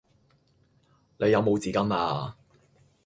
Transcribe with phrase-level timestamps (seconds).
[1.17, 2.35] 你有冇紙巾呀